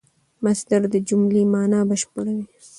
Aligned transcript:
مصدر 0.43 0.81
د 0.93 0.95
جملې 1.07 1.41
مانا 1.53 1.79
بشپړوي. 1.89 2.45